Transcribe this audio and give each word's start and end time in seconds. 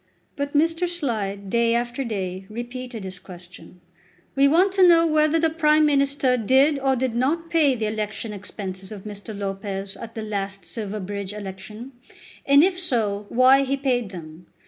But 0.35 0.53
Mr. 0.55 0.89
Slide, 0.89 1.47
day 1.51 1.75
after 1.75 2.03
day, 2.03 2.47
repeated 2.49 3.03
his 3.03 3.19
question, 3.19 3.81
"We 4.35 4.47
want 4.47 4.71
to 4.71 4.87
know 4.87 5.05
whether 5.05 5.37
the 5.37 5.51
Prime 5.51 5.85
Minister 5.85 6.37
did 6.37 6.79
or 6.79 6.95
did 6.95 7.13
not 7.13 7.51
pay 7.51 7.75
the 7.75 7.85
election 7.85 8.33
expenses 8.33 8.91
of 8.91 9.03
Mr. 9.03 9.37
Lopez 9.37 9.95
at 9.95 10.15
the 10.15 10.23
last 10.23 10.65
Silverbridge 10.65 11.33
election, 11.33 11.91
and 12.47 12.63
if 12.63 12.79
so, 12.79 13.27
why 13.29 13.61
he 13.61 13.77
paid 13.77 14.09
them. 14.09 14.47